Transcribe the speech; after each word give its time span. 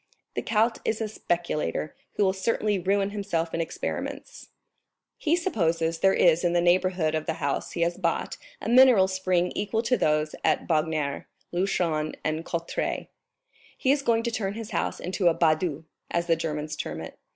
"The 0.33 0.41
count 0.41 0.79
is 0.83 0.99
a 0.99 1.07
speculator, 1.07 1.95
who 2.13 2.23
will 2.23 2.33
certainly 2.33 2.79
ruin 2.79 3.11
himself 3.11 3.53
in 3.53 3.61
experiments. 3.61 4.49
He 5.19 5.35
supposes 5.35 5.99
there 5.99 6.11
is 6.15 6.43
in 6.43 6.53
the 6.53 6.59
neighborhood 6.59 7.13
of 7.13 7.27
the 7.27 7.35
house 7.35 7.73
he 7.73 7.81
has 7.81 7.99
bought 7.99 8.37
a 8.59 8.67
mineral 8.67 9.07
spring 9.07 9.51
equal 9.55 9.83
to 9.83 9.97
those 9.97 10.33
at 10.43 10.67
Bagnères, 10.67 11.25
Luchon, 11.53 12.15
and 12.23 12.43
Cauterets. 12.43 13.09
He 13.77 13.91
is 13.91 14.01
going 14.01 14.23
to 14.23 14.31
turn 14.31 14.55
his 14.55 14.71
house 14.71 14.99
into 14.99 15.27
a 15.27 15.35
Badhaus, 15.35 15.83
as 16.09 16.25
the 16.25 16.35
Germans 16.35 16.75
term 16.75 16.99
it. 16.99 17.19